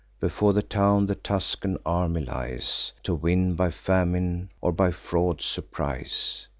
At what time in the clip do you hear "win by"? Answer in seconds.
3.13-3.69